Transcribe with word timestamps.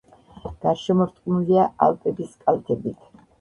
გარშემორტყმულია 0.63 1.67
ალპების 1.89 2.33
კალთებით. 2.47 3.07